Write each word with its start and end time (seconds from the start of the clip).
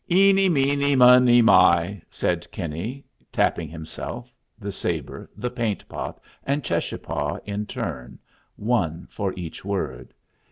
"'Eeny, 0.11 0.49
meeny, 0.49 0.95
money, 0.95 1.43
my,'" 1.43 2.01
said 2.09 2.49
Kinney, 2.51 3.05
tapping 3.31 3.69
himself, 3.69 4.33
the 4.57 4.71
sabre, 4.71 5.29
the 5.37 5.51
paint 5.51 5.87
pot, 5.87 6.19
and 6.43 6.63
Cheschapah 6.63 7.39
in 7.45 7.67
turn, 7.67 8.17
one 8.55 9.05
for 9.11 9.31
each 9.37 9.63
word. 9.63 10.11